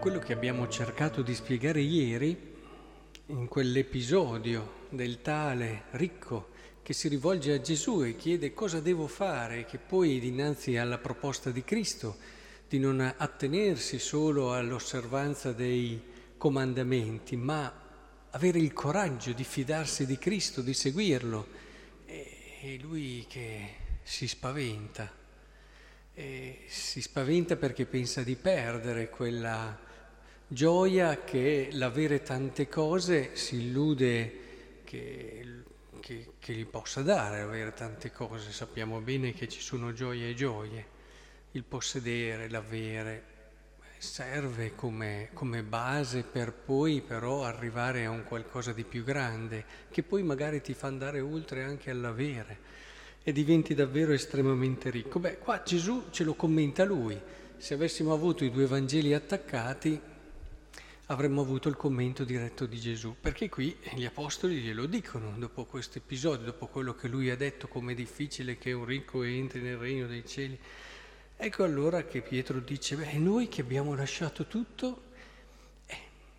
che 0.00 0.32
abbiamo 0.32 0.66
cercato 0.66 1.20
di 1.20 1.34
spiegare 1.34 1.82
ieri, 1.82 2.54
in 3.26 3.46
quell'episodio 3.48 4.86
del 4.88 5.20
tale 5.20 5.82
ricco 5.90 6.48
che 6.82 6.94
si 6.94 7.06
rivolge 7.08 7.52
a 7.52 7.60
Gesù 7.60 8.02
e 8.02 8.16
chiede 8.16 8.54
cosa 8.54 8.80
devo 8.80 9.06
fare, 9.06 9.66
che 9.66 9.76
poi 9.76 10.18
dinanzi 10.18 10.78
alla 10.78 10.96
proposta 10.96 11.50
di 11.50 11.62
Cristo 11.64 12.16
di 12.66 12.78
non 12.78 13.00
attenersi 13.00 13.98
solo 13.98 14.54
all'osservanza 14.54 15.52
dei 15.52 16.02
comandamenti, 16.38 17.36
ma 17.36 17.70
avere 18.30 18.58
il 18.58 18.72
coraggio 18.72 19.32
di 19.32 19.44
fidarsi 19.44 20.06
di 20.06 20.16
Cristo, 20.16 20.62
di 20.62 20.72
seguirlo. 20.74 21.46
E 22.06 22.78
lui 22.80 23.26
che 23.28 23.74
si 24.02 24.26
spaventa, 24.26 25.12
e 26.14 26.64
si 26.68 27.02
spaventa 27.02 27.56
perché 27.56 27.84
pensa 27.84 28.22
di 28.22 28.36
perdere 28.36 29.10
quella 29.10 29.88
gioia 30.52 31.22
che 31.22 31.68
l'avere 31.72 32.22
tante 32.22 32.68
cose 32.68 33.36
si 33.36 33.66
illude 33.66 34.82
che, 34.82 35.46
che, 36.00 36.32
che, 36.40 36.52
gli 36.52 36.66
possa 36.66 37.02
dare, 37.02 37.40
avere 37.40 37.72
tante 37.72 38.10
cose. 38.10 38.50
Sappiamo 38.50 38.98
bene 39.00 39.32
che 39.32 39.46
ci 39.46 39.60
sono 39.60 39.92
gioie 39.92 40.30
e 40.30 40.34
gioie. 40.34 40.98
Il 41.52 41.62
possedere, 41.62 42.48
l'avere, 42.48 43.24
serve 43.98 44.74
come, 44.74 45.28
come 45.34 45.62
base 45.62 46.24
per 46.24 46.52
poi 46.52 47.00
però 47.00 47.44
arrivare 47.44 48.06
a 48.06 48.10
un 48.10 48.24
qualcosa 48.24 48.72
di 48.72 48.82
più 48.82 49.04
grande, 49.04 49.64
che 49.88 50.02
poi 50.02 50.24
magari 50.24 50.60
ti 50.60 50.74
fa 50.74 50.88
andare 50.88 51.20
oltre 51.20 51.62
anche 51.62 51.90
all'avere 51.90 52.58
e 53.22 53.30
diventi 53.30 53.72
davvero 53.72 54.12
estremamente 54.12 54.90
ricco. 54.90 55.20
Beh, 55.20 55.38
qua 55.38 55.62
Gesù 55.62 56.06
ce 56.10 56.24
lo 56.24 56.34
commenta 56.34 56.84
lui. 56.84 57.20
Se 57.56 57.74
avessimo 57.74 58.12
avuto 58.12 58.42
i 58.42 58.50
due 58.50 58.66
Vangeli 58.66 59.14
attaccati, 59.14 60.09
avremmo 61.10 61.40
avuto 61.40 61.68
il 61.68 61.76
commento 61.76 62.22
diretto 62.22 62.66
di 62.66 62.78
Gesù, 62.78 63.16
perché 63.20 63.48
qui 63.48 63.76
gli 63.94 64.04
apostoli 64.04 64.60
glielo 64.60 64.86
dicono, 64.86 65.34
dopo 65.36 65.64
questo 65.64 65.98
episodio, 65.98 66.46
dopo 66.46 66.66
quello 66.68 66.94
che 66.94 67.08
lui 67.08 67.30
ha 67.30 67.36
detto, 67.36 67.66
com'è 67.66 67.94
difficile 67.94 68.56
che 68.56 68.72
un 68.72 68.84
ricco 68.84 69.24
entri 69.24 69.60
nel 69.60 69.76
regno 69.76 70.06
dei 70.06 70.24
cieli. 70.24 70.56
Ecco 71.36 71.64
allora 71.64 72.04
che 72.04 72.20
Pietro 72.22 72.60
dice, 72.60 72.94
beh, 72.94 73.14
noi 73.14 73.48
che 73.48 73.60
abbiamo 73.60 73.96
lasciato 73.96 74.46
tutto, 74.46 75.02
eh, 75.86 75.98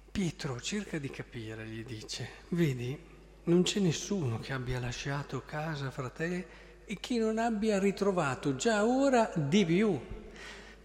Pietro 0.10 0.62
cerca 0.62 0.98
di 1.00 1.10
capire, 1.10 1.66
gli 1.66 1.84
dice, 1.84 2.30
vedi, 2.50 2.98
non 3.44 3.64
c'è 3.64 3.82
nessuno 3.82 4.40
che 4.40 4.54
abbia 4.54 4.80
lasciato 4.80 5.44
casa, 5.46 5.92
fratelli, 5.92 6.46
e 6.86 6.98
che 6.98 7.18
non 7.18 7.40
abbia 7.40 7.78
ritrovato 7.78 8.56
già 8.56 8.86
ora 8.86 9.30
di 9.36 9.66
più. 9.66 10.00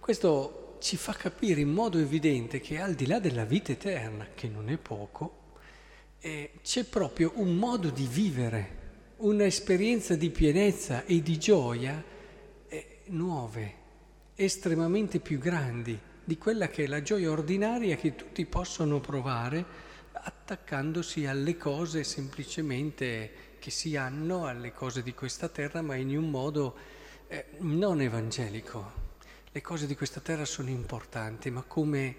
Questo 0.00 0.65
ci 0.78 0.96
fa 0.96 1.12
capire 1.12 1.60
in 1.60 1.70
modo 1.70 1.98
evidente 1.98 2.60
che 2.60 2.80
al 2.80 2.94
di 2.94 3.06
là 3.06 3.18
della 3.18 3.44
vita 3.44 3.72
eterna, 3.72 4.28
che 4.34 4.48
non 4.48 4.68
è 4.68 4.76
poco, 4.76 5.44
eh, 6.20 6.52
c'è 6.62 6.84
proprio 6.84 7.32
un 7.36 7.56
modo 7.56 7.90
di 7.90 8.06
vivere, 8.06 8.84
un'esperienza 9.18 10.14
di 10.14 10.30
pienezza 10.30 11.04
e 11.04 11.22
di 11.22 11.38
gioia 11.38 12.02
eh, 12.68 12.98
nuove, 13.06 13.74
estremamente 14.34 15.20
più 15.20 15.38
grandi 15.38 15.98
di 16.24 16.38
quella 16.38 16.68
che 16.68 16.84
è 16.84 16.86
la 16.88 17.02
gioia 17.02 17.30
ordinaria 17.30 17.96
che 17.96 18.16
tutti 18.16 18.44
possono 18.46 18.98
provare 18.98 19.64
attaccandosi 20.12 21.24
alle 21.26 21.56
cose 21.56 22.02
semplicemente 22.02 23.30
che 23.60 23.70
si 23.70 23.96
hanno, 23.96 24.46
alle 24.46 24.72
cose 24.72 25.02
di 25.04 25.14
questa 25.14 25.48
terra, 25.48 25.82
ma 25.82 25.94
in 25.94 26.16
un 26.16 26.28
modo 26.28 26.74
eh, 27.28 27.46
non 27.58 28.00
evangelico 28.00 29.05
le 29.56 29.62
cose 29.62 29.86
di 29.86 29.96
questa 29.96 30.20
terra 30.20 30.44
sono 30.44 30.68
importanti, 30.68 31.48
ma 31.50 31.62
come 31.62 32.16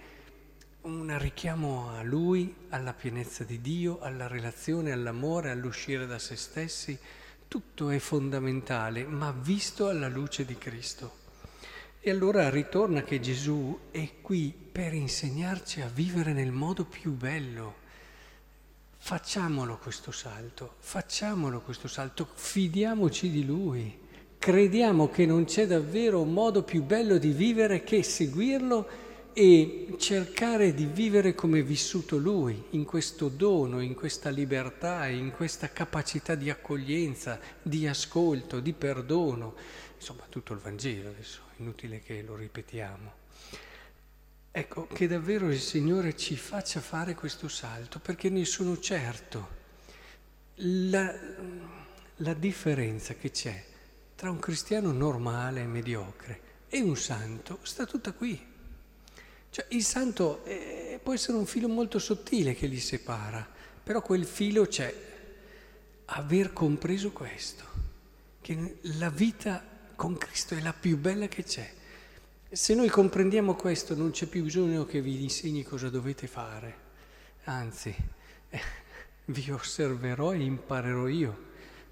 un 0.81 1.15
richiamo 1.19 1.91
a 1.91 2.01
Lui, 2.01 2.65
alla 2.69 2.93
pienezza 2.93 3.43
di 3.43 3.61
Dio, 3.61 3.99
alla 3.99 4.25
relazione, 4.25 4.91
all'amore, 4.91 5.51
all'uscire 5.51 6.07
da 6.07 6.17
se 6.17 6.35
stessi, 6.35 6.97
tutto 7.47 7.91
è 7.91 7.99
fondamentale, 7.99 9.05
ma 9.05 9.31
visto 9.31 9.87
alla 9.87 10.07
luce 10.07 10.45
di 10.45 10.57
Cristo. 10.57 11.15
E 11.99 12.09
allora 12.09 12.49
ritorna 12.49 13.03
che 13.03 13.19
Gesù 13.19 13.81
è 13.91 14.13
qui 14.19 14.51
per 14.71 14.95
insegnarci 14.95 15.81
a 15.81 15.89
vivere 15.89 16.33
nel 16.33 16.51
modo 16.51 16.85
più 16.85 17.11
bello. 17.11 17.75
Facciamolo 18.97 19.77
questo 19.77 20.11
salto, 20.11 20.77
facciamolo 20.79 21.61
questo 21.61 21.87
salto, 21.87 22.27
fidiamoci 22.33 23.29
di 23.29 23.45
Lui. 23.45 24.05
Crediamo 24.47 25.09
che 25.09 25.25
non 25.25 25.43
c'è 25.43 25.67
davvero 25.67 26.21
un 26.21 26.31
modo 26.31 26.63
più 26.63 26.81
bello 26.81 27.17
di 27.17 27.31
vivere 27.31 27.83
che 27.83 28.01
seguirlo 28.01 28.87
e 29.33 29.95
cercare 29.97 30.73
di 30.73 30.85
vivere 30.85 31.35
come 31.35 31.61
vissuto 31.61 32.15
lui, 32.15 32.63
in 32.69 32.85
questo 32.85 33.27
dono, 33.27 33.81
in 33.81 33.93
questa 33.93 34.29
libertà, 34.29 35.07
in 35.07 35.31
questa 35.31 35.73
capacità 35.73 36.35
di 36.35 36.49
accoglienza, 36.49 37.37
di 37.61 37.87
ascolto, 37.87 38.61
di 38.61 38.71
perdono. 38.71 39.53
Insomma, 39.97 40.23
tutto 40.29 40.53
il 40.53 40.59
Vangelo 40.59 41.09
adesso, 41.09 41.41
inutile 41.57 41.99
che 41.99 42.21
lo 42.21 42.37
ripetiamo. 42.37 43.11
Ecco, 44.49 44.87
che 44.87 45.07
davvero 45.07 45.49
il 45.49 45.59
Signore 45.59 46.15
ci 46.15 46.37
faccia 46.37 46.79
fare 46.79 47.15
questo 47.15 47.49
salto, 47.49 47.99
perché 47.99 48.29
ne 48.29 48.45
sono 48.45 48.79
certo. 48.79 49.49
La, 50.53 51.13
la 52.15 52.33
differenza 52.33 53.13
che 53.13 53.29
c'è 53.31 53.75
tra 54.17 54.31
un 54.31 54.39
cristiano 54.39 54.91
normale 54.91 55.61
e 55.61 55.67
mediocre 55.67 56.41
e 56.69 56.81
un 56.81 56.97
santo 56.97 57.59
sta 57.61 57.85
tutta 57.85 58.13
qui. 58.13 58.45
Cioè, 59.51 59.65
il 59.69 59.83
santo 59.83 60.43
eh, 60.43 60.99
può 61.03 61.13
essere 61.13 61.37
un 61.37 61.45
filo 61.45 61.67
molto 61.67 61.99
sottile 61.99 62.55
che 62.55 62.65
li 62.65 62.79
separa, 62.79 63.47
però 63.83 64.01
quel 64.01 64.25
filo 64.25 64.65
c'è. 64.65 65.05
Aver 66.05 66.51
compreso 66.51 67.11
questo, 67.11 67.63
che 68.41 68.79
la 68.97 69.11
vita 69.11 69.63
con 69.93 70.17
Cristo 70.17 70.55
è 70.55 70.61
la 70.61 70.73
più 70.73 70.97
bella 70.97 71.27
che 71.27 71.43
c'è. 71.43 71.71
Se 72.49 72.73
noi 72.73 72.89
comprendiamo 72.89 73.53
questo 73.53 73.93
non 73.93 74.09
c'è 74.09 74.25
più 74.25 74.41
bisogno 74.41 74.85
che 74.85 74.99
vi 74.99 75.21
insegni 75.21 75.61
cosa 75.61 75.89
dovete 75.89 76.25
fare, 76.25 76.75
anzi 77.43 77.95
eh, 78.49 78.61
vi 79.25 79.51
osserverò 79.51 80.33
e 80.33 80.39
imparerò 80.39 81.07
io 81.07 81.46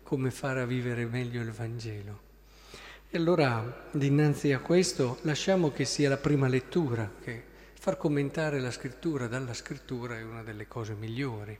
come 0.06 0.30
fare 0.30 0.62
a 0.62 0.66
vivere 0.66 1.04
meglio 1.08 1.42
il 1.42 1.52
Vangelo. 1.52 2.22
E 3.10 3.18
allora, 3.18 3.88
dinanzi 3.92 4.52
a 4.52 4.60
questo, 4.60 5.18
lasciamo 5.24 5.72
che 5.72 5.84
sia 5.84 6.10
la 6.10 6.18
prima 6.18 6.48
lettura, 6.48 7.12
che 7.24 7.44
far 7.74 7.98
commentare 7.98 8.60
la 8.60 8.70
scrittura 8.70 9.26
dalla 9.26 9.56
scrittura 9.56 10.20
è 10.20 10.22
una 10.22 10.44
delle 10.44 10.68
cose 10.68 10.94
migliori, 10.94 11.58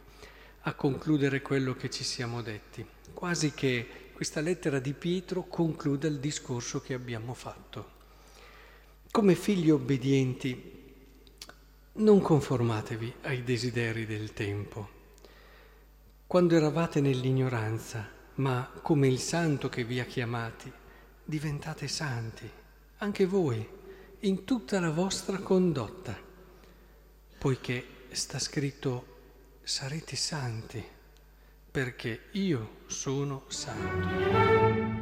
a 0.62 0.74
concludere 0.76 1.42
quello 1.42 1.74
che 1.74 1.90
ci 1.90 2.04
siamo 2.04 2.44
detti. 2.44 2.86
Quasi 3.16 3.52
che 3.52 4.12
questa 4.14 4.42
lettera 4.42 4.78
di 4.78 4.94
Pietro 4.94 5.46
concluda 5.46 6.08
il 6.08 6.20
discorso 6.20 6.82
che 6.82 6.94
abbiamo 6.94 7.34
fatto. 7.34 7.94
Come 9.10 9.34
figli 9.34 9.72
obbedienti, 9.72 10.74
non 11.94 12.22
conformatevi 12.22 13.14
ai 13.24 13.44
desideri 13.44 14.06
del 14.06 14.34
tempo. 14.34 14.90
Quando 16.28 16.56
eravate 16.56 17.02
nell'ignoranza, 17.02 18.14
ma 18.36 18.70
come 18.82 19.08
il 19.08 19.20
santo 19.20 19.70
che 19.70 19.84
vi 19.84 20.00
ha 20.00 20.06
chiamati, 20.06 20.72
diventate 21.24 21.88
santi, 21.88 22.50
anche 22.98 23.26
voi, 23.26 23.68
in 24.20 24.44
tutta 24.44 24.80
la 24.80 24.92
vostra 24.92 25.38
condotta, 25.38 26.18
poiché 27.38 27.86
sta 28.12 28.40
scritto 28.40 29.14
sarete 29.64 30.16
santi, 30.16 30.84
perché 31.72 32.30
io 32.32 32.82
sono 32.88 33.44
santo. 33.48 34.95